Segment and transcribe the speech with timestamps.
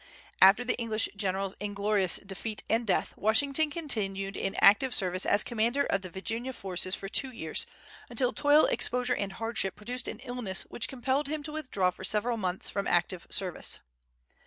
[0.41, 5.83] After the English general's inglorious defeat and death, Washington continued in active service as commander
[5.83, 7.67] of the Virginia forces for two years,
[8.09, 12.37] until toil, exposure, and hardship produced an illness which compelled him to withdraw for several
[12.37, 13.79] months from active service.